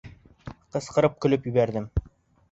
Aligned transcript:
Ҡысҡырып 0.75 1.19
көлөп 1.25 1.45
ебәрҙем. 1.51 1.85